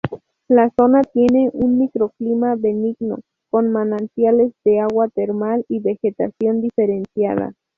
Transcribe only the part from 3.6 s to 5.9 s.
manantiales de agua termal y